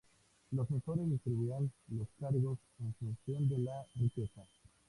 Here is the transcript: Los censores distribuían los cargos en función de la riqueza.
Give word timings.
Los 0.53 0.67
censores 0.67 1.07
distribuían 1.11 1.71
los 1.89 2.07
cargos 2.19 2.57
en 2.79 2.91
función 2.95 3.47
de 3.47 3.59
la 3.59 3.85
riqueza. 3.93 4.47